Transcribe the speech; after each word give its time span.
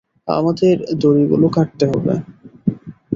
আমাদের 0.31 0.73
দড়িগুলো 0.99 1.47
কাটতে 1.49 1.85
হবে। 1.91 2.13